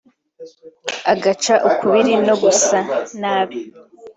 agaca 1.13 1.53
ukubiri 1.69 2.13
no 2.27 2.35
gusa 2.43 2.77
nabi 3.21 3.59